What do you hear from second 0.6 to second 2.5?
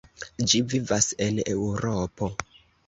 vivas en Eŭropo.